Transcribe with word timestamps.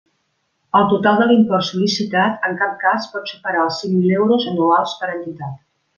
El 0.79 0.85
total 0.93 1.19
de 1.23 1.27
l'import 1.31 1.67
sol·licitat 1.67 2.47
en 2.49 2.57
cap 2.63 2.73
cas 2.87 3.07
pot 3.13 3.29
superar 3.33 3.67
els 3.67 3.77
cinc 3.85 3.95
mil 3.99 4.17
euros 4.23 4.49
anuals 4.55 4.97
per 5.03 5.13
entitat. 5.19 5.59